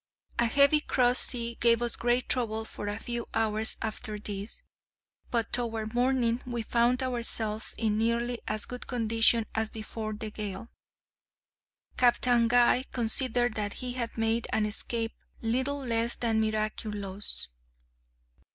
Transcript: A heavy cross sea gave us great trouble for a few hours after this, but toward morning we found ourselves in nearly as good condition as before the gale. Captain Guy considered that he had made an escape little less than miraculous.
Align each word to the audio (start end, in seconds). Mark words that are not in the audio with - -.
A 0.39 0.47
heavy 0.47 0.79
cross 0.81 1.19
sea 1.19 1.53
gave 1.59 1.79
us 1.79 1.95
great 1.95 2.27
trouble 2.27 2.65
for 2.65 2.87
a 2.87 2.97
few 2.97 3.27
hours 3.35 3.77
after 3.83 4.17
this, 4.17 4.63
but 5.29 5.53
toward 5.53 5.93
morning 5.93 6.41
we 6.47 6.63
found 6.63 7.03
ourselves 7.03 7.75
in 7.77 7.99
nearly 7.99 8.39
as 8.47 8.65
good 8.65 8.87
condition 8.87 9.45
as 9.53 9.69
before 9.69 10.13
the 10.13 10.31
gale. 10.31 10.69
Captain 11.97 12.47
Guy 12.47 12.81
considered 12.91 13.53
that 13.53 13.73
he 13.73 13.93
had 13.93 14.17
made 14.17 14.47
an 14.51 14.65
escape 14.65 15.13
little 15.39 15.85
less 15.85 16.15
than 16.15 16.41
miraculous. 16.41 17.49